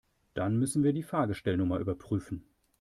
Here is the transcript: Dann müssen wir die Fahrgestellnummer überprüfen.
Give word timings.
Dann 0.33 0.57
müssen 0.57 0.83
wir 0.83 0.93
die 0.93 1.03
Fahrgestellnummer 1.03 1.77
überprüfen. 1.77 2.43